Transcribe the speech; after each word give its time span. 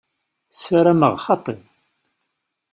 Sarameɣ 0.63 1.13
xaṭi. 1.25 1.55